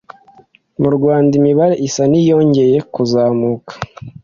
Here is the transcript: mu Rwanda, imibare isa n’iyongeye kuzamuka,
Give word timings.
mu 0.81 0.89
Rwanda, 0.95 1.31
imibare 1.39 1.75
isa 1.87 2.03
n’iyongeye 2.11 2.77
kuzamuka, 2.93 3.73